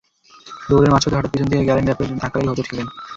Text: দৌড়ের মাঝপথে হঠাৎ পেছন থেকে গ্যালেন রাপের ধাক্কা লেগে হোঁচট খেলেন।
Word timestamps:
দৌড়ের 0.67 0.91
মাঝপথে 0.93 1.17
হঠাৎ 1.17 1.31
পেছন 1.31 1.47
থেকে 1.49 1.67
গ্যালেন 1.67 1.85
রাপের 1.87 2.09
ধাক্কা 2.21 2.37
লেগে 2.37 2.49
হোঁচট 2.51 2.67
খেলেন। 2.69 2.87